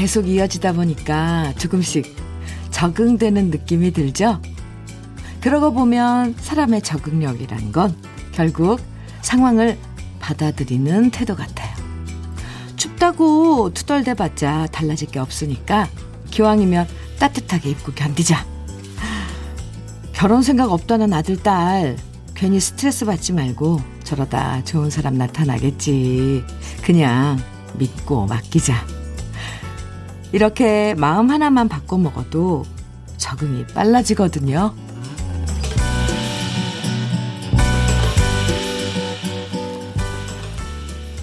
[0.00, 2.16] 계속 이어지다 보니까 조금씩
[2.70, 4.40] 적응되는 느낌이 들죠?
[5.42, 7.94] 그러고 보면 사람의 적응력이란 건
[8.32, 8.80] 결국
[9.20, 9.76] 상황을
[10.18, 11.76] 받아들이는 태도 같아요.
[12.76, 15.86] 춥다고 투덜대봤자 달라질 게 없으니까
[16.30, 16.88] 기왕이면
[17.18, 18.46] 따뜻하게 입고 견디자.
[20.14, 21.98] 결혼 생각 없다는 아들, 딸,
[22.34, 26.42] 괜히 스트레스 받지 말고 저러다 좋은 사람 나타나겠지.
[26.82, 27.38] 그냥
[27.74, 28.99] 믿고 맡기자.
[30.32, 32.64] 이렇게 마음 하나만 바꿔 먹어도
[33.16, 34.74] 적응이 빨라지거든요.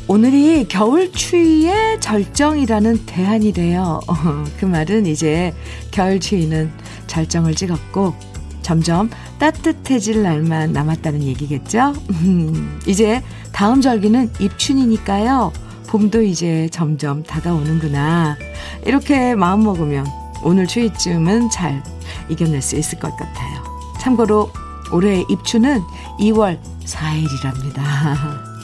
[0.09, 3.99] 오늘이 겨울 추위의 절정이라는 대안이래요.
[4.57, 5.53] 그 말은 이제
[5.91, 6.71] 겨울 추위는
[7.07, 8.15] 절정을 찍었고
[8.61, 11.93] 점점 따뜻해질 날만 남았다는 얘기겠죠?
[12.87, 15.51] 이제 다음 절기는 입춘이니까요.
[15.87, 18.37] 봄도 이제 점점 다가오는구나.
[18.85, 20.05] 이렇게 마음 먹으면
[20.43, 21.83] 오늘 추위쯤은 잘
[22.29, 23.63] 이겨낼 수 있을 것 같아요.
[23.99, 24.51] 참고로
[24.91, 25.81] 올해의 입춘은
[26.19, 27.81] 2월 4일이랍니다.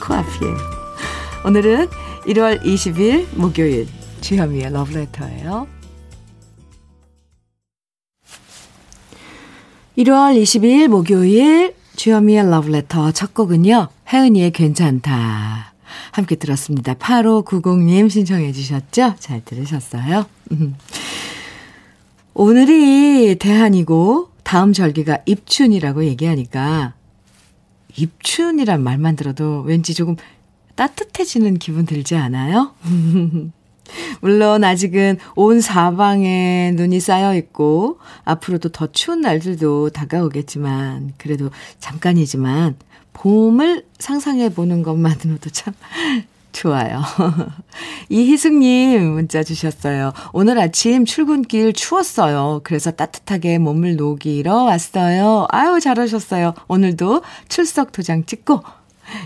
[0.02, 0.56] 코앞이에요.
[1.44, 1.88] 오늘은
[2.26, 3.86] 1월 20일 목요일
[4.20, 5.66] 주현미의 러브레터예요.
[9.98, 13.88] 1월 22일 목요일 주현미의 러브레터 첫 곡은요.
[14.12, 15.73] 혜은이의 괜찮다.
[16.12, 16.94] 함께 들었습니다.
[16.94, 19.14] 8590님 신청해 주셨죠?
[19.18, 20.26] 잘 들으셨어요?
[22.34, 26.94] 오늘이 대한이고 다음 절기가 입춘이라고 얘기하니까
[27.96, 30.16] 입춘이란 말만 들어도 왠지 조금
[30.74, 32.74] 따뜻해지는 기분 들지 않아요?
[34.20, 42.76] 물론 아직은 온 사방에 눈이 쌓여 있고 앞으로도 더 추운 날들도 다가오겠지만 그래도 잠깐이지만
[43.14, 45.74] 봄을 상상해 보는 것만으로도 참
[46.52, 47.02] 좋아요.
[48.10, 50.12] 이희숙님 문자 주셨어요.
[50.32, 52.60] 오늘 아침 출근길 추웠어요.
[52.62, 55.48] 그래서 따뜻하게 몸을 녹이러 왔어요.
[55.50, 56.54] 아유, 잘하셨어요.
[56.68, 58.62] 오늘도 출석 도장 찍고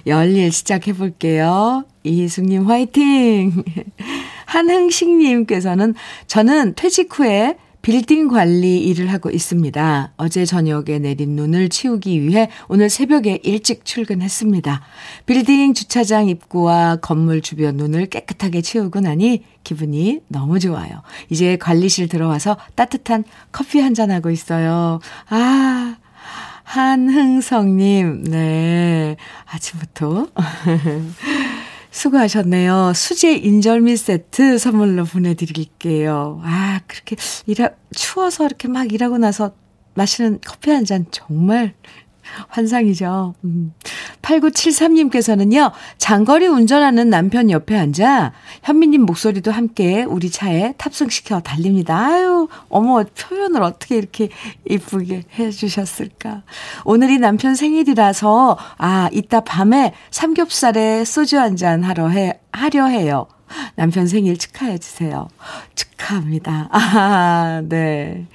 [0.06, 1.84] 열일 시작해 볼게요.
[2.04, 3.62] 이희숙님 화이팅!
[4.46, 5.94] 한흥식님께서는
[6.26, 10.12] 저는 퇴직 후에 빌딩 관리 일을 하고 있습니다.
[10.18, 14.82] 어제 저녁에 내린 눈을 치우기 위해 오늘 새벽에 일찍 출근했습니다.
[15.24, 21.00] 빌딩 주차장 입구와 건물 주변 눈을 깨끗하게 치우고 나니 기분이 너무 좋아요.
[21.30, 25.00] 이제 관리실 들어와서 따뜻한 커피 한잔 하고 있어요.
[25.30, 25.96] 아,
[26.64, 29.16] 한흥성님, 네.
[29.46, 30.26] 아침부터.
[31.98, 32.92] 수고하셨네요.
[32.94, 36.40] 수제 인절미 세트 선물로 보내드릴게요.
[36.44, 37.16] 아, 그렇게
[37.46, 39.52] 일하, 추워서 이렇게 막 일하고 나서
[39.94, 41.74] 마시는 커피 한 잔 정말
[42.48, 43.34] 환상이죠.
[43.44, 43.72] 음.
[44.22, 51.96] 8973님께서는요, 장거리 운전하는 남편 옆에 앉아 현미님 목소리도 함께 우리 차에 탑승시켜 달립니다.
[51.96, 54.28] 아유, 어머, 표현을 어떻게 이렇게
[54.68, 56.42] 이쁘게 해주셨을까.
[56.84, 63.26] 오늘이 남편 생일이라서, 아, 이따 밤에 삼겹살에 소주 한잔 하러 해, 하려 해요.
[63.74, 65.28] 남편 생일 축하해 주세요.
[65.74, 66.68] 축하합니다.
[66.72, 68.26] 아, 네.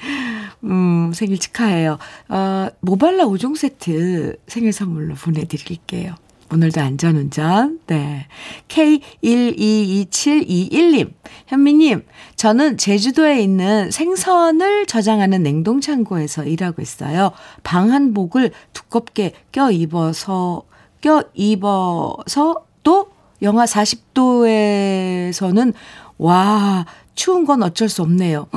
[0.63, 1.97] 음, 생일 축하해요.
[2.29, 6.15] 어, 모발라 5종 세트 생일 선물로 보내드릴게요.
[6.51, 7.79] 오늘도 안전운전.
[7.87, 8.27] 네.
[8.67, 11.13] K122721님.
[11.47, 12.03] 현미님,
[12.35, 17.31] 저는 제주도에 있는 생선을 저장하는 냉동창고에서 일하고 있어요.
[17.63, 20.63] 방한복을 두껍게 껴 입어서,
[21.01, 23.07] 껴 입어서 또
[23.41, 25.73] 영하 40도에서는,
[26.19, 26.85] 와,
[27.15, 28.47] 추운 건 어쩔 수 없네요.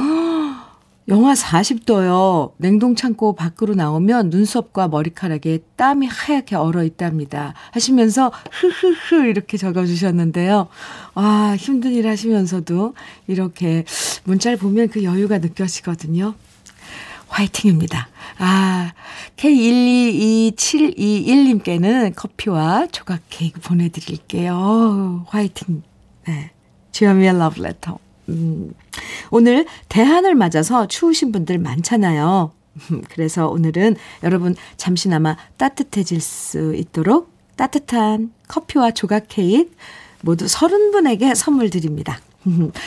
[1.09, 2.55] 영하 40도요.
[2.57, 7.55] 냉동창고 밖으로 나오면 눈썹과 머리카락에 땀이 하얗게 얼어 있답니다.
[7.71, 10.67] 하시면서 흐흐흐 이렇게 적어주셨는데요.
[11.15, 12.95] 와, 힘든 일 하시면서도
[13.29, 13.85] 이렇게
[14.25, 16.35] 문자를 보면 그 여유가 느껴지거든요.
[17.29, 18.09] 화이팅입니다.
[18.39, 18.93] 아,
[19.37, 25.25] K122721님께는 커피와 조각 케이크 보내드릴게요.
[25.29, 25.85] 화이팅.
[26.27, 26.51] 네.
[26.91, 28.06] 주현미의 러브레터.
[28.29, 28.73] 음,
[29.31, 32.53] 오늘 대한을 맞아서 추우신 분들 많잖아요.
[33.11, 39.71] 그래서 오늘은 여러분 잠시나마 따뜻해질 수 있도록 따뜻한 커피와 조각 케이크
[40.23, 42.21] 모두 30분에게 선물 드립니다.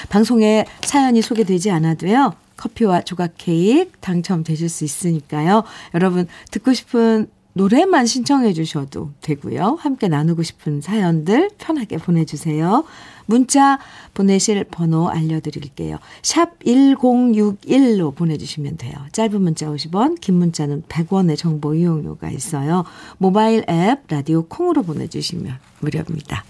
[0.10, 2.34] 방송에 사연이 소개되지 않아도요.
[2.56, 5.64] 커피와 조각 케이크 당첨되실 수 있으니까요.
[5.94, 9.78] 여러분 듣고 싶은 노래만 신청해 주셔도 되고요.
[9.80, 12.86] 함께 나누고 싶은 사연들 편하게 보내주세요.
[13.26, 13.80] 문자
[14.14, 15.98] 보내실 번호 알려드릴게요.
[16.22, 18.94] 샵 1061로 보내주시면 돼요.
[19.12, 22.86] 짧은 문자 50원, 긴 문자는 100원의 정보 이용료가 있어요.
[23.18, 26.44] 모바일 앱, 라디오 콩으로 보내주시면 무료입니다.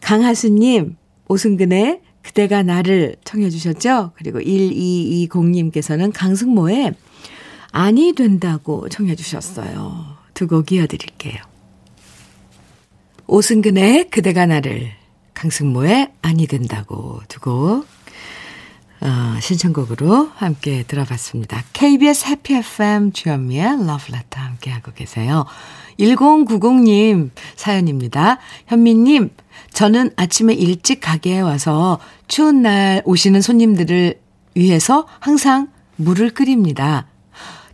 [0.00, 0.96] 강하수님,
[1.28, 4.12] 오승근의 그대가 나를 청해 주셨죠?
[4.14, 6.94] 그리고 1220님께서는 강승모의
[7.72, 10.18] 아니 된다고 청해 주셨어요.
[10.34, 11.36] 두 곡 이어드릴게요.
[13.26, 14.90] 오승근의 그대가 나를,
[15.34, 17.86] 강승모의 아니 된다고 두곡
[19.02, 21.62] 어, 신청곡으로 함께 들어봤습니다.
[21.72, 25.46] KBS 해피 FM 주현미의 러브레터 함께하고 계세요.
[25.98, 28.38] 1090님 사연입니다.
[28.66, 29.30] 현미님,
[29.72, 34.20] 저는 아침에 일찍 가게에 와서 추운 날 오시는 손님들을
[34.54, 37.06] 위해서 항상 물을 끓입니다.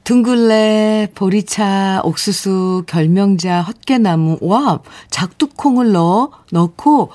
[0.07, 4.79] 둥글레, 보리차, 옥수수, 결명자, 헛개나무, 와,
[5.11, 7.11] 작두콩을 넣어 넣고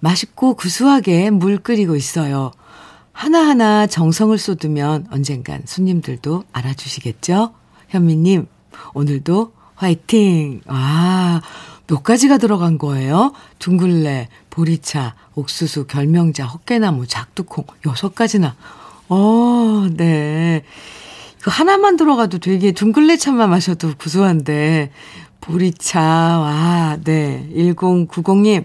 [0.00, 2.52] 맛있고 구수하게 물 끓이고 있어요.
[3.12, 7.54] 하나하나 정성을 쏟으면 언젠간 손님들도 알아주시겠죠?
[7.88, 8.46] 현미님,
[8.92, 10.60] 오늘도 화이팅!
[10.66, 11.40] 아,
[11.86, 13.32] 몇 가지가 들어간 거예요?
[13.60, 18.56] 둥글레, 보리차, 옥수수, 결명자, 헛개나무, 작두콩, 여섯 가지나.
[19.08, 20.64] 어, 네.
[21.46, 24.90] 그 하나만 들어가도 되게 둥글레 차만 마셔도 구수한데,
[25.40, 27.48] 보리차, 와, 네.
[27.54, 28.64] 1090님.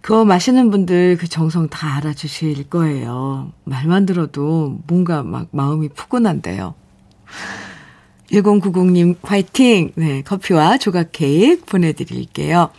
[0.00, 3.50] 그거 마시는 분들 그 정성 다 알아주실 거예요.
[3.64, 6.74] 말만 들어도 뭔가 막 마음이 푸근한데요.
[8.30, 9.90] 1090님 화이팅!
[9.96, 12.70] 네, 커피와 조각 케이크 보내드릴게요.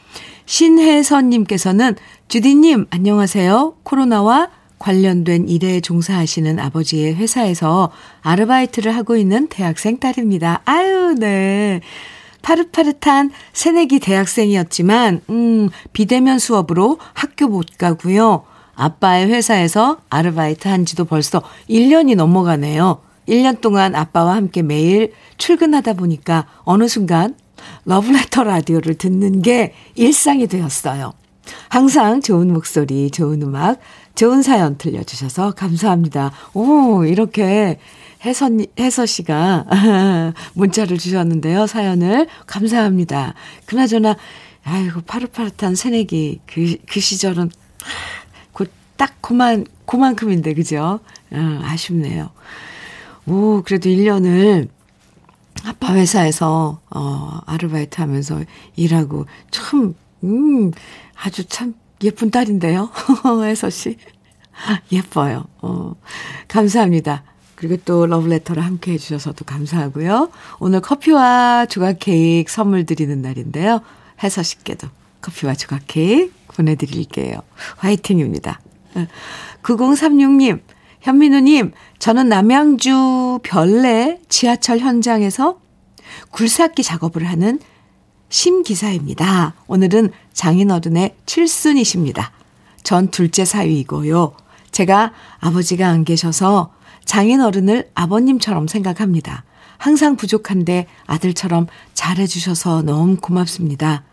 [0.45, 1.97] 신혜선님께서는
[2.29, 3.75] 주디님 안녕하세요.
[3.83, 4.49] 코로나와
[4.79, 7.91] 관련된 일에 종사하시는 아버지의 회사에서
[8.21, 10.61] 아르바이트를 하고 있는 대학생 딸입니다.
[10.65, 11.81] 아유, 네.
[12.41, 18.43] 파릇파릇한 새내기 대학생이었지만, 음, 비대면 수업으로 학교 못 가고요.
[18.75, 23.01] 아빠의 회사에서 아르바이트 한 지도 벌써 1년이 넘어가네요.
[23.27, 27.35] 1년 동안 아빠와 함께 매일 출근하다 보니까 어느 순간
[27.85, 31.13] 러브레터 라디오를 듣는 게 일상이 되었어요.
[31.69, 33.79] 항상 좋은 목소리, 좋은 음악,
[34.15, 36.31] 좋은 사연 들려주셔서 감사합니다.
[36.53, 37.79] 오, 이렇게
[38.23, 39.65] 혜서, 혜서 씨가
[40.55, 41.67] 문자를 주셨는데요.
[41.67, 42.27] 사연을.
[42.47, 43.33] 감사합니다.
[43.65, 44.15] 그나저나,
[44.63, 46.39] 아이고, 파릇파릇한 새내기.
[46.47, 47.51] 그, 그 시절은
[48.97, 50.99] 딱 그만, 그만큼인데, 그죠?
[51.31, 52.29] 어, 아쉽네요.
[53.27, 54.69] 오, 그래도 1년을
[55.65, 58.41] 아빠 회사에서, 어, 아르바이트 하면서
[58.75, 60.71] 일하고 참, 음,
[61.21, 61.73] 아주 참
[62.05, 62.89] 예쁜 딸인데요.
[63.43, 63.97] 혜서 씨.
[64.91, 65.45] 예뻐요.
[65.61, 65.95] 어,
[66.47, 67.23] 감사합니다.
[67.55, 70.29] 그리고 또 러브레터를 함께 해주셔서도 감사하고요.
[70.59, 73.81] 오늘 커피와 조각 케이크 선물 드리는 날인데요.
[74.21, 74.87] 혜서 씨께도
[75.21, 77.39] 커피와 조각 케이크 보내드릴게요.
[77.77, 78.59] 화이팅입니다.
[79.63, 80.61] 9036님,
[81.01, 85.59] 현민우님, 저는 남양주 별내 지하철 현장에서
[86.31, 87.59] 굴삭기 작업을 하는
[88.35, 89.53] 심기사입니다.
[89.67, 92.33] 오늘은 장인어른의 칠순이십니다.
[92.83, 94.33] 전 둘째 사위이고요.
[94.71, 96.73] 제가 아버지가 안 계셔서
[97.05, 99.45] 장인어른을 아버님처럼 생각합니다.
[99.77, 104.03] 항상 부족한데 아들처럼 잘해주셔서 너무 고맙습니다.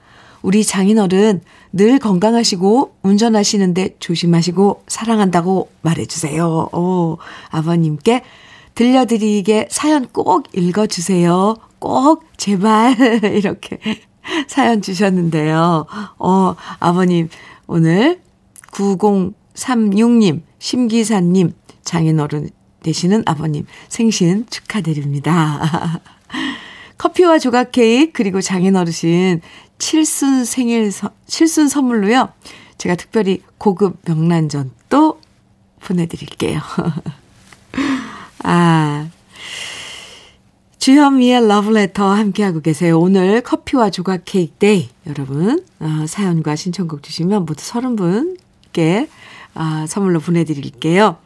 [0.40, 1.40] 우리 장인어른
[1.72, 6.68] 늘 건강하시고 운전하시는데 조심하시고 사랑한다고 말해주세요.
[6.72, 7.18] 오,
[7.50, 8.22] 아버님께
[8.76, 11.56] 들려드리게 사연 꼭 읽어주세요.
[11.80, 12.94] 꼭, 제발.
[13.34, 13.80] 이렇게
[14.46, 15.86] 사연 주셨는데요.
[16.18, 17.28] 어, 아버님,
[17.66, 18.20] 오늘
[18.72, 21.52] 9036님, 심기사님,
[21.82, 22.50] 장인어른
[22.82, 26.00] 되시는 아버님 생신 축하드립니다.
[26.98, 29.40] 커피와 조각 케이크 그리고 장인어르신
[29.78, 32.32] 칠순 생일 서, 칠순 선물로요.
[32.78, 35.20] 제가 특별히 고급 명란젓 또
[35.80, 36.60] 보내드릴게요.
[38.44, 39.08] 아,
[40.82, 42.98] 주현미의 러브레터 함께하고 계세요.
[42.98, 44.88] 오늘 커피와 조각 케이크 day.
[45.06, 49.06] 여러분, 어, 사연과 신청곡 주시면 모두 30분께
[49.54, 51.18] 어, 선물로 보내드릴게요.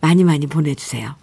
[0.00, 1.14] 많이 많이 보내주세요.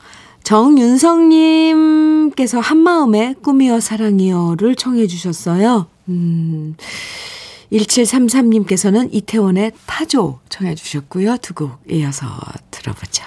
[0.44, 5.88] 정윤성님께서 한마음에 꿈이여 사랑이여를 청해 주셨어요.
[6.10, 6.76] 음,
[7.72, 11.38] 1733님께서는 이태원의 타조 청해 주셨고요.
[11.38, 12.28] 두 곡 이어서
[12.70, 13.24] 들어보죠.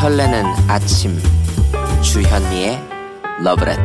[0.00, 1.18] 설레는 아침.
[2.02, 2.78] 주현미의
[3.42, 3.84] 러브레터.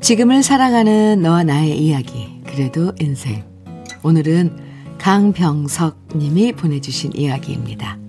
[0.00, 3.44] 지금을 사랑하는 너와 나의 이야기 그래도 인생.
[4.02, 4.58] 오늘은
[4.98, 8.03] 강병석 님이 보내주신 이야기입니다.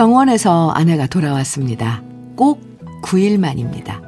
[0.00, 2.02] 병원에서 아내가 돌아왔습니다.
[2.34, 2.62] 꼭
[3.02, 4.00] 9일 만입니다.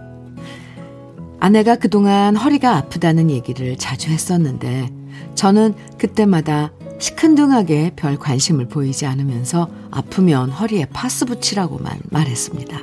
[1.38, 4.88] 아내가 그동안 허리가 아프다는 얘기를 자주 했었는데
[5.34, 12.80] 저는 그때마다 시큰둥하게 별 관심을 보이지 않으면서 아프면 허리에 파스 붙이라고만 말했습니다.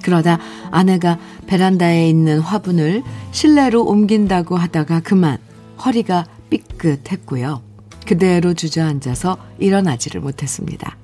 [0.00, 0.38] 그러다
[0.70, 3.02] 아내가 베란다에 있는 화분을
[3.32, 5.38] 실내로 옮긴다고 하다가 그만
[5.84, 7.60] 허리가 삐끗했고요.
[8.06, 10.96] 그대로 주저앉아서 일어나지를 못했습니다.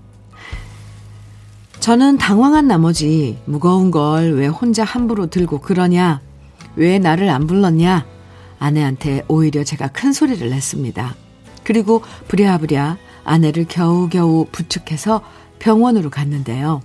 [1.84, 6.22] 저는 당황한 나머지 무거운 걸 왜 혼자 함부로 들고 그러냐?
[6.76, 8.06] 왜 나를 안 불렀냐?
[8.58, 11.14] 아내한테 오히려 제가 큰 소리를 냈습니다.
[11.62, 15.20] 그리고 부랴부랴 아내를 겨우겨우 부축해서
[15.58, 16.80] 병원으로 갔는데요.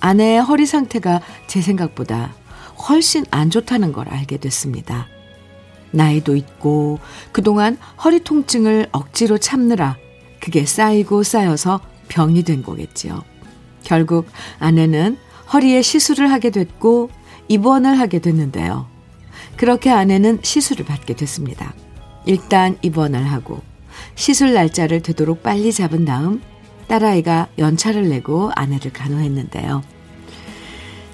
[0.00, 2.34] 아내의 허리 상태가 제 생각보다
[2.90, 5.06] 훨씬 안 좋다는 걸 알게 됐습니다.
[5.92, 6.98] 나이도 있고
[7.32, 9.96] 그동안 허리 통증을 억지로 참느라
[10.40, 13.35] 그게 쌓이고 쌓여서 병이 된 거겠지요.
[13.86, 14.26] 결국
[14.58, 15.16] 아내는
[15.52, 17.08] 허리에 시술을 하게 됐고
[17.46, 18.88] 입원을 하게 됐는데요.
[19.56, 21.72] 그렇게 아내는 시술을 받게 됐습니다.
[22.26, 23.62] 일단 입원을 하고
[24.16, 26.42] 시술 날짜를 되도록 빨리 잡은 다음
[26.88, 29.82] 딸아이가 연차를 내고 아내를 간호했는데요.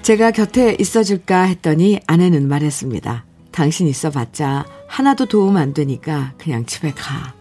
[0.01, 3.23] 제가 곁에 있어줄까 했더니 아내는 말했습니다.
[3.51, 7.35] 당신 있어봤자 하나도 도움 안 되니까 그냥 집에 가.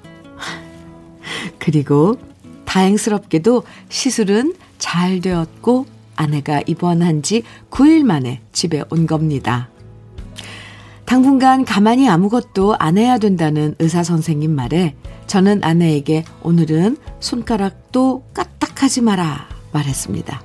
[1.58, 2.18] 그리고
[2.66, 5.86] 다행스럽게도 시술은 잘 되었고
[6.16, 9.68] 아내가 입원한 지 9일 만에 집에 온 겁니다.
[11.04, 14.96] 당분간 가만히 아무것도 안 해야 된다는 의사 선생님 말에
[15.28, 20.42] 저는 아내에게 오늘은 손가락도 까딱하지 마라 말했습니다.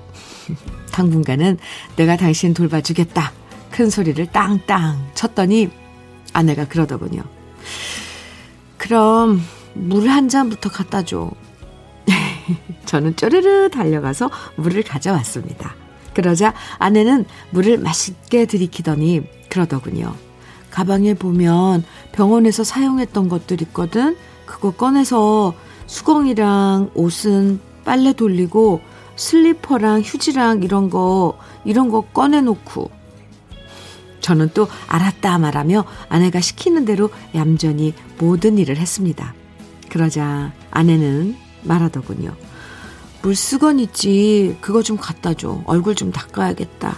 [0.94, 1.58] 당분간은
[1.96, 3.32] 내가 당신 돌봐주겠다.
[3.72, 5.72] 큰 소리를 땅땅 쳤더니
[6.34, 7.24] 아내가 그러더군요.
[8.78, 9.42] 그럼
[9.74, 11.32] 물 한 잔부터 갖다 줘.
[12.86, 15.76] 저는 쪼르르 달려가서 물을 가져왔습니다.
[16.14, 20.16] 그러자 아내는 물을 맛있게 들이키더니 그러더군요.
[20.72, 24.18] 가방에 보면 병원에서 사용했던 것들 있거든.
[24.46, 25.54] 그거 꺼내서
[25.86, 28.82] 수건이랑 옷은 빨래 돌리고
[29.16, 32.92] 슬리퍼랑 휴지랑 이런 거, 이런 거 꺼내놓고.
[34.20, 39.34] 저는 또 알았다 말하며 아내가 시키는 대로 얌전히 모든 일을 했습니다.
[39.90, 41.38] 그러자 아내는
[41.68, 42.36] 말하더군요.
[43.22, 44.58] 물수건 있지.
[44.62, 45.62] 그거 좀 갖다 줘.
[45.66, 46.98] 얼굴 좀 닦아야겠다.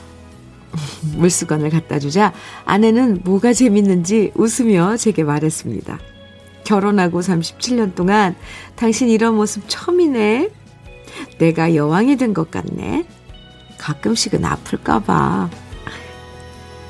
[1.18, 2.32] 물수건을 갖다 주자
[2.66, 5.98] 아내는 뭐가 재밌는지 웃으며 제게 말했습니다.
[6.64, 8.36] 결혼하고 37년 동안
[8.76, 10.50] 당신 이런 모습 처음이네.
[11.40, 13.06] 내가 여왕이 된 것 같네.
[13.80, 15.50] 가끔씩은 아플까봐.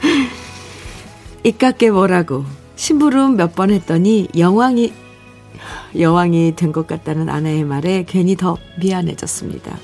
[1.44, 2.46] 이깎게 뭐라고
[2.76, 4.94] 심부름 몇 번 했더니 여왕이
[5.98, 9.76] 여왕이 된 것 같다는 아내의 말에 괜히 더 미안해졌습니다.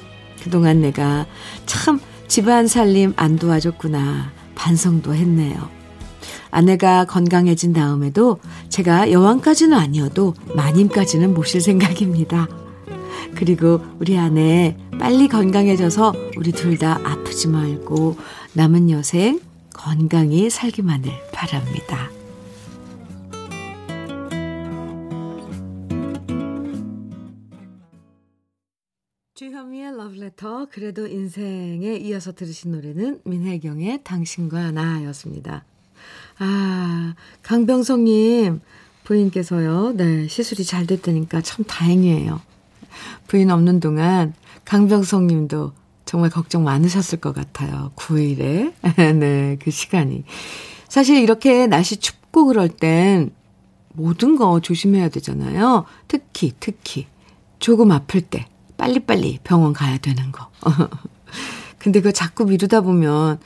[0.44, 1.25] 그동안 내가
[1.65, 5.70] 참 집안 살림 안 도와줬구나 반성도 했네요.
[6.51, 8.39] 아내가 건강해진 다음에도
[8.70, 12.48] 제가 여왕까지는 아니어도 마님까지는 모실 생각입니다.
[13.36, 18.17] 그리고 우리 아내 빨리 건강해져서 우리 둘 다 아프지 말고
[18.53, 19.41] 남은 여생
[19.74, 22.10] 건강히 살기만을 바랍니다.
[29.98, 35.64] 러브레터 그래도 인생에 이어서 들으신 노래는 민혜경의 당신과 나였습니다.
[36.38, 38.62] 아 강병성님
[39.04, 39.94] 부인께서요.
[39.94, 42.42] 네 시술이 잘 됐다니까 참 다행이에요.
[43.28, 44.34] 부인 없는 동안
[44.66, 45.74] 강병성 님도
[46.06, 47.92] 정말 걱정 많으셨을 것 같아요.
[47.96, 48.74] 9일에.
[49.20, 50.24] 네, 그 시간이.
[50.88, 53.32] 사실 이렇게 날씨 춥고 그럴 땐
[53.94, 55.86] 모든 거 조심해야 되잖아요.
[56.08, 57.08] 특히, 특히.
[57.60, 58.46] 조금 아플 때
[58.77, 60.50] 빨리빨리 병원 가야 되는 거.
[61.77, 63.39] 근데 그거 자꾸 미루다 보면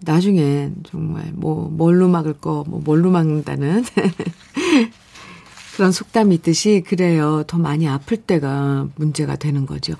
[0.00, 3.84] 나중에 정말 뭐 뭘로 막을 거, 뭐 뭘로 막는다는
[5.76, 7.44] 그런 속담이 있듯이 그래요.
[7.46, 9.94] 더 많이 아플 때가 문제가 되는 거죠.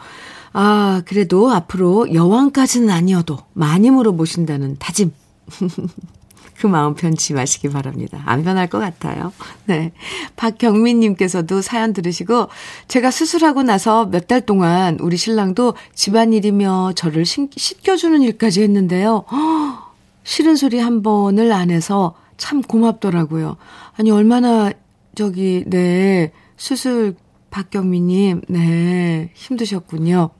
[0.52, 5.12] 아, 그래도 앞으로 여왕까지는 아니어도 마님으로 모신다는 다짐.
[6.58, 8.22] 그 마음 편치 마시기 바랍니다.
[8.24, 9.32] 안 변할 것 같아요.
[9.66, 9.92] 네.
[10.36, 12.48] 박경민님께서도 사연 들으시고,
[12.88, 19.24] 제가 수술하고 나서 몇 달 동안 우리 신랑도 집안일이며 저를 씻겨주는 일까지 했는데요.
[19.30, 19.92] 허,
[20.24, 23.56] 싫은 소리 한 번을 안 해서 참 고맙더라고요.
[23.96, 24.72] 아니, 얼마나
[25.14, 27.14] 저기, 네, 수술
[27.50, 30.30] 박경미님, 네, 힘드셨군요.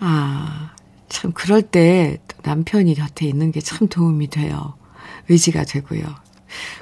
[0.00, 0.70] 아,
[1.08, 4.74] 참, 그럴 때 남편이 곁에 있는 게 참 도움이 돼요.
[5.28, 6.02] 의지가 되고요.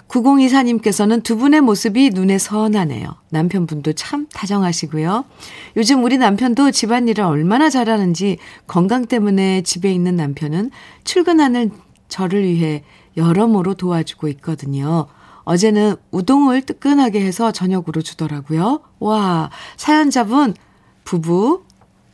[0.08, 3.08] 9024님께서는 두 분의 모습이 눈에 선하네요.
[3.30, 5.24] 남편분도 참 다정하시고요.
[5.76, 10.70] 요즘 우리 남편도 집안일을 얼마나 잘하는지 건강 때문에 집에 있는 남편은
[11.04, 11.72] 출근하는
[12.08, 12.84] 저를 위해
[13.16, 15.06] 여러모로 도와주고 있거든요.
[15.44, 18.80] 어제는 우동을 뜨끈하게 해서 저녁으로 주더라고요.
[18.98, 20.54] 와, 사연자분
[21.04, 21.65] 부부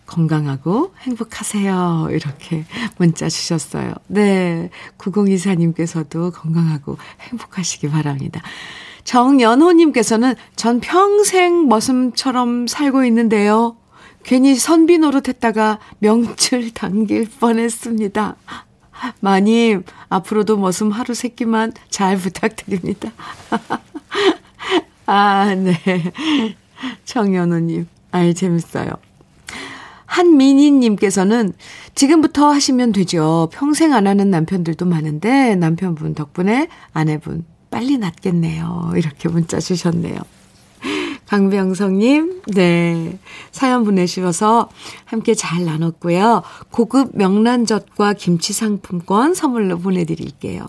[0.06, 2.08] 건강하고 행복하세요.
[2.10, 2.64] 이렇게
[2.98, 3.94] 문자 주셨어요.
[4.08, 4.70] 네.
[4.98, 8.42] 9024님께서도 건강하고 행복하시기 바랍니다.
[9.04, 13.76] 정연호님께서는 전 평생 머슴처럼 살고 있는데요.
[14.22, 18.36] 괜히 선비 노릇했다가 명출 당길 뻔했습니다.
[19.20, 23.10] 마님, 앞으로도 머슴 하루 세끼만 잘 부탁드립니다.
[25.06, 25.74] 아, 네.
[27.04, 27.88] 정연호님.
[28.12, 28.90] 아이, 재밌어요.
[30.12, 31.54] 한민희님께서는
[31.94, 33.48] 지금부터 하시면 되죠.
[33.52, 38.92] 평생 안 하는 남편들도 많은데 남편분 덕분에 아내분 빨리 낫겠네요.
[38.96, 40.16] 이렇게 문자 주셨네요.
[41.26, 43.18] 강병성님, 네.
[43.52, 44.68] 사연 보내주셔서
[45.06, 46.42] 함께 잘 나눴고요.
[46.70, 50.68] 고급 명란젓과 김치 상품권 선물로 보내드릴게요.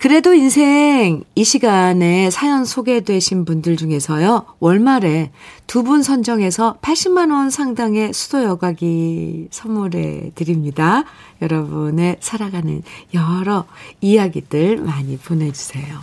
[0.00, 4.46] 그래도 인생 이 시간에 사연 소개되신 분들 중에서요.
[4.58, 5.30] 월말에
[5.66, 11.04] 두 분 선정해서 80만 원 상당의 수도 여과기 선물해 드립니다.
[11.42, 13.66] 여러분의 살아가는 여러
[14.00, 16.00] 이야기들 많이 보내주세요.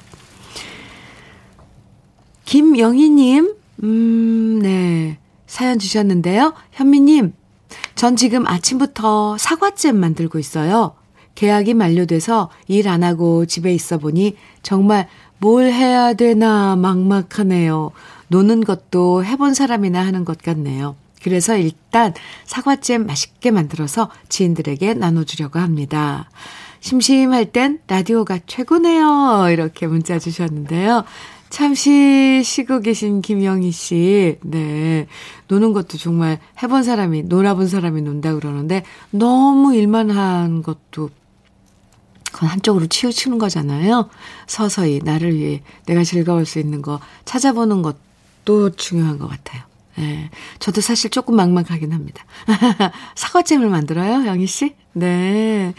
[2.45, 5.17] 김영희님, 음, 네.
[5.47, 6.53] 사연 주셨는데요.
[6.71, 7.33] 현미님,
[7.95, 10.93] 전 지금 아침부터 사과잼 만들고 있어요.
[11.38, 17.91] 계약이 만료돼서 일 안 하고 집에 있어 보니 정말 뭘 해야 되나 막막하네요.
[18.29, 20.95] 노는 것도 해본 사람이나 하는 것 같네요.
[21.21, 22.13] 그래서 일단
[22.45, 26.28] 사과잼 맛있게 만들어서 지인들에게 나눠주려고 합니다.
[26.80, 29.47] 심심할 땐 라디오가 최고네요.
[29.52, 31.04] 이렇게 문자 주셨는데요.
[31.50, 35.08] 잠시 쉬고 계신 김영희 씨, 네.
[35.47, 41.10] 노는 것도 정말 해본 사람이, 놀아본 사람이 논다 그러는데, 너무 일만 한 것도
[42.31, 44.09] 그건 한쪽으로 치우치는 거잖아요.
[44.47, 49.63] 서서히 나를 위해 내가 즐거울 수 있는 거 찾아보는 것도 중요한 것 같아요.
[49.97, 50.29] 네.
[50.59, 52.23] 저도 사실 조금 막막하긴 합니다.
[53.15, 54.75] 사과잼을 만들어요, 영희 씨?
[54.93, 55.73] 네.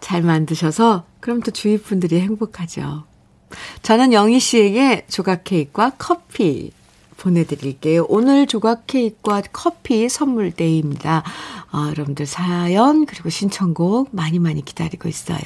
[0.00, 3.04] 잘 만드셔서 그럼 또 주위 분들이 행복하죠.
[3.82, 6.72] 저는 영희 씨에게 조각 케이크와 커피
[7.18, 8.06] 보내드릴게요.
[8.08, 11.22] 오늘 조각 케이크와 커피 선물 day입니다.
[11.72, 15.40] 어, 여러분들 사연 그리고 신청곡 많이 많이 기다리고 있어요.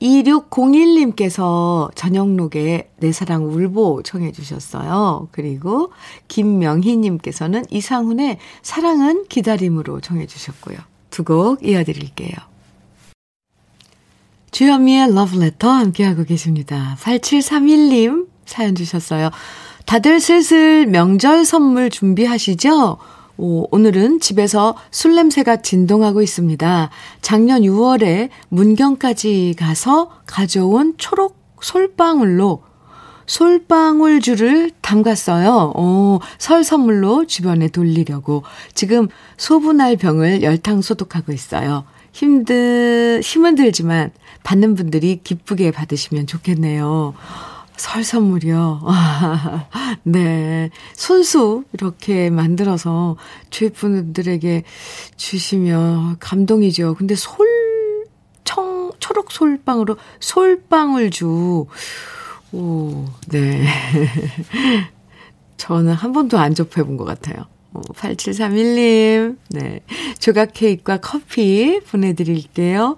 [0.00, 5.28] 2601님께서 저녁록에 내 사랑 울보 청해 주셨어요.
[5.30, 5.92] 그리고
[6.28, 10.78] 김명희님께서는 이상훈의 사랑은 기다림으로 청해 주셨고요.
[11.10, 12.32] 두 곡 이어드릴게요.
[14.50, 16.96] 주현미의 러브레터 함께하고 계십니다.
[17.00, 19.30] 8731님 사연 주셨어요.
[19.86, 22.98] 다들 슬슬 명절 선물 준비하시죠?
[23.38, 26.90] 오, 오늘은 집에서 술 냄새가 진동하고 있습니다.
[27.20, 32.62] 작년 6월에 문경까지 가서 가져온 초록 솔방울로
[33.26, 35.72] 솔방울주를 담갔어요.
[35.76, 38.42] 오, 설 선물로 주변에 돌리려고
[38.74, 41.84] 지금 소분할 병을 열탕 소독하고 있어요.
[42.12, 44.10] 힘들, 힘은 들지만
[44.42, 47.14] 받는 분들이 기쁘게 받으시면 좋겠네요.
[47.76, 48.82] 설 선물이요.
[50.04, 50.70] 네.
[50.94, 53.16] 손수 이렇게 만들어서
[53.50, 54.62] 주위 분들에게
[55.16, 56.94] 주시면 감동이죠.
[56.94, 58.06] 근데 솔,
[58.44, 61.66] 청, 초록 솔방으로 솔방울 주.
[62.52, 63.66] 오, 네.
[65.56, 67.46] 저는 한 번도 안 접해본 것 같아요.
[67.72, 69.80] 8731님, 네.
[70.18, 72.96] 조각 케이크와 커피 보내드릴게요.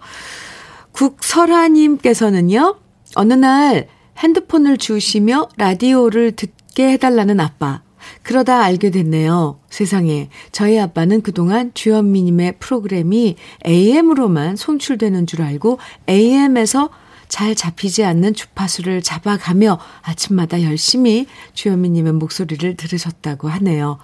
[0.93, 2.77] 국설아님께서는요,
[3.15, 7.83] 어느 날 핸드폰을 주시며 라디오를 듣게 해달라는 아빠.
[8.22, 9.61] 그러다 알게 됐네요.
[9.70, 10.29] 세상에.
[10.53, 16.90] 저희 아빠는 그동안 주현미님의 프로그램이 AM으로만 송출되는 줄 알고 AM에서
[17.29, 23.98] 잘 잡히지 않는 주파수를 잡아가며 아침마다 열심히 주현미님의 목소리를 들으셨다고 하네요.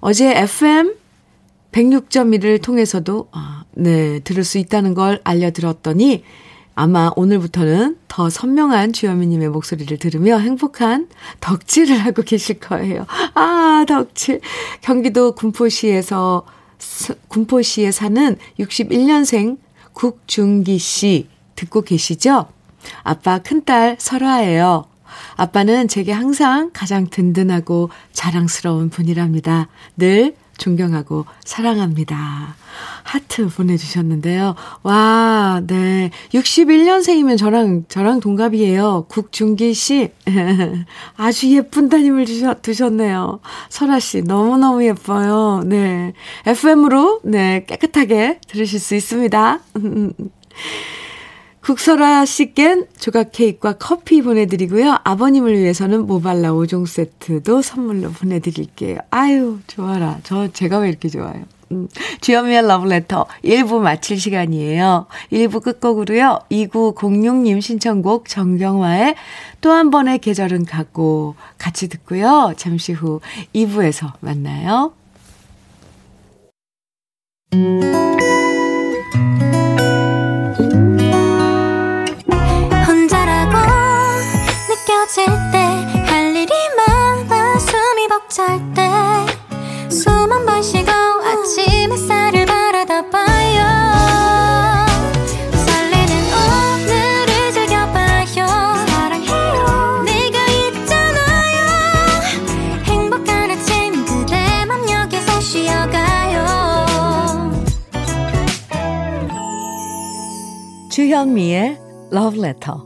[0.00, 0.94] 어제 FM
[1.72, 6.22] 106.1을 통해서도, 아, 네, 들을 수 있다는 걸 알려드렸더니
[6.74, 11.08] 아마 오늘부터는 더 선명한 주현미님의 목소리를 들으며 행복한
[11.40, 13.06] 덕질을 하고 계실 거예요.
[13.34, 14.40] 아, 덕질.
[14.80, 16.44] 경기도 군포시에서,
[17.28, 19.58] 군포시에 사는 61년생
[19.92, 22.46] 국중기 씨 듣고 계시죠?
[23.02, 24.86] 아빠 큰딸 설아예요.
[25.36, 29.68] 아빠는 제게 항상 가장 든든하고 자랑스러운 분이랍니다.
[29.96, 32.56] 늘 존경하고 사랑합니다.
[33.02, 34.54] 하트 보내주셨는데요.
[34.82, 36.10] 와, 네.
[36.32, 39.06] 61년생이면 저랑, 저랑 동갑이에요.
[39.08, 40.10] 국중기 씨.
[41.16, 43.40] 아주 예쁜 따님을 주셨, 두셨네요.
[43.68, 45.62] 설아 씨, 너무너무 예뻐요.
[45.64, 46.12] 네.
[46.46, 49.60] FM으로, 네, 깨끗하게 들으실 수 있습니다.
[51.64, 54.98] 국설아 씨껜 조각 케이크와 커피 보내드리고요.
[55.02, 58.98] 아버님을 위해서는 모발라 5종 세트도 선물로 보내드릴게요.
[59.10, 60.18] 아유, 좋아라.
[60.24, 61.44] 저, 제가 왜 이렇게 좋아요?
[61.74, 61.88] 음,
[62.20, 65.06] 주현미의 러브레터 1부 마칠 시간이에요.
[65.32, 66.38] 1부 끝곡으로요.
[66.50, 69.16] 2906님 신청곡 정경화의
[69.60, 72.52] 또 한 번의 계절은 가고 같이 듣고요.
[72.56, 73.20] 잠시 후
[73.54, 74.92] 2부에서 만나요.
[84.68, 85.58] 느껴질 때
[86.06, 88.83] 할 일이 많아 숨이 벅찰 때
[111.14, 111.78] 주현미의
[112.12, 112.78] Love Letter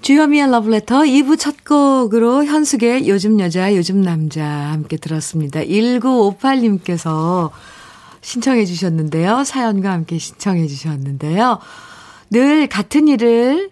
[0.00, 5.60] 주현미의 러브레터 2부 첫 곡으로 현숙의 요즘 여자 요즘 남자 함께 들었습니다.
[5.60, 7.50] 1958님께서
[8.22, 9.44] 신청해 주셨는데요.
[9.44, 11.60] 사연과 함께 신청해 주셨는데요.
[12.30, 13.70] 늘 같은 일을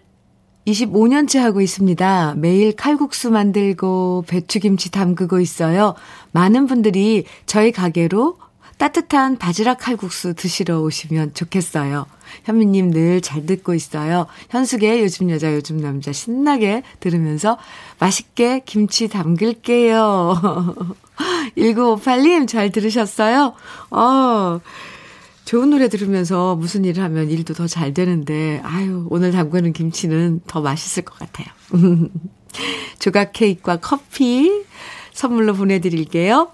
[0.67, 2.35] 25년째 하고 있습니다.
[2.37, 5.95] 매일 칼국수 만들고 배추김치 담그고 있어요.
[6.31, 8.37] 많은 분들이 저희 가게로
[8.77, 12.05] 따뜻한 바지락 칼국수 드시러 오시면 좋겠어요.
[12.43, 14.27] 현미님 늘 잘 듣고 있어요.
[14.49, 17.57] 현숙의 요즘 여자 요즘 남자 신나게 들으면서
[17.99, 20.95] 맛있게 김치 담글게요.
[21.57, 23.53] 1958님 잘 들으셨어요?
[23.89, 24.59] 어,
[25.47, 30.59] 좋은 노래 들으면서 무슨 일을 하면 일도 더 잘 되는데, 아유, 오늘 담그는 김치는 더
[30.59, 31.47] 맛있을 것 같아요.
[32.99, 34.65] 조각 케이크와 커피
[35.13, 36.51] 선물로 보내드릴게요.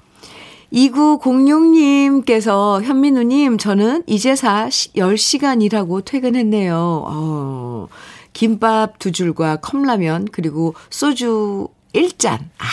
[0.72, 7.06] 2906님께서 현민우님, 저는 이제사 10시간 일하고 퇴근했네요.
[7.08, 7.88] 어,
[8.34, 12.38] 김밥 두 줄과 컵라면, 그리고 소주 1잔.
[12.60, 12.66] 아,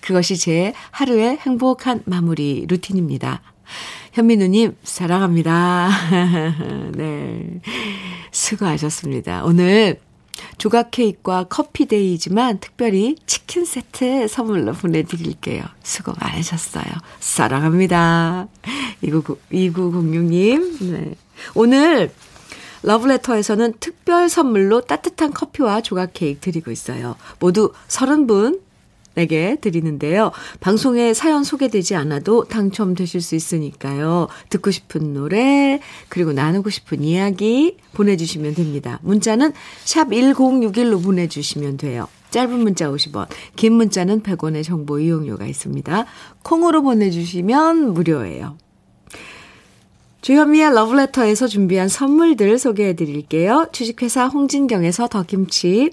[0.00, 3.42] 그것이 제 하루의 행복한 마무리 루틴입니다.
[4.16, 5.90] 현민우님, 사랑합니다.
[6.96, 7.60] 네.
[8.30, 9.44] 수고하셨습니다.
[9.44, 10.00] 오늘
[10.56, 15.64] 조각 케이크와 커피 데이지만 특별히 치킨 세트 선물로 보내드릴게요.
[15.82, 16.86] 수고 많으셨어요.
[17.20, 18.48] 사랑합니다.
[19.02, 20.92] 2906님.
[20.92, 21.14] 네.
[21.54, 22.10] 오늘
[22.84, 27.16] 러브레터에서는 특별 선물로 따뜻한 커피와 조각 케이크 드리고 있어요.
[27.38, 28.62] 모두 30분
[29.16, 30.30] 에게 드리는데요.
[30.60, 34.28] 방송에 사연 소개되지 않아도 당첨되실 수 있으니까요.
[34.50, 39.00] 듣고 싶은 노래, 그리고 나누고 싶은 이야기 보내주시면 됩니다.
[39.02, 39.52] 문자는
[39.84, 42.08] 샵 1061로 보내주시면 돼요.
[42.30, 46.04] 짧은 문자 50원, 긴 문자는 100원의 정보 이용료가 있습니다.
[46.42, 48.58] 콩으로 보내주시면 무료예요.
[50.20, 53.68] 주현미의 러브레터에서 준비한 선물들 소개해 드릴게요.
[53.72, 55.92] 주식회사 홍진경에서 더김치,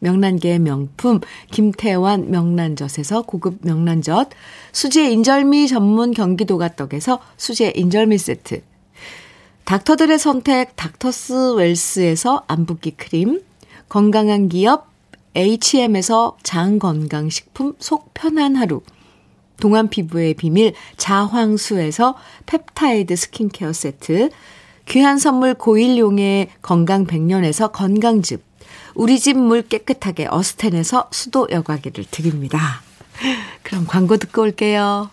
[0.00, 4.30] 명란계의 명품 김태환 명란젓에서 고급 명란젓,
[4.72, 8.62] 수제 인절미 전문 경기도가 떡에서 수제 인절미 세트,
[9.64, 13.42] 닥터들의 선택 닥터스 웰스에서 안붓기 크림,
[13.88, 14.88] 건강한 기업
[15.36, 18.80] H&M에서 장건강식품 속 편한 하루,
[19.60, 22.14] 동안 피부의 비밀 자황수에서
[22.46, 24.30] 펩타이드 스킨케어 세트,
[24.86, 28.47] 귀한 선물 고일용의 건강 100년에서 건강즙,
[28.98, 32.82] 우리 집 물 깨끗하게 어스텐에서 수도 여과기를 드립니다.
[33.62, 35.10] 그럼 광고 듣고 올게요.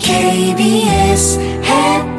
[0.00, 2.16] KBS 해